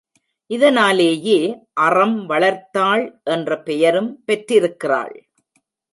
[0.49, 1.37] இதனாலேயே
[1.81, 3.03] அறம்வளர்த்தாள்
[3.23, 5.15] என்ற பெயரும் பெற்றிருக்கிறாள்.